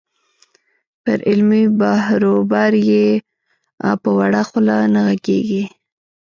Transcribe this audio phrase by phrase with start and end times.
[1.03, 3.07] پر علمي بحروبر یې
[4.01, 5.63] په وړه خوله نه غږېږې.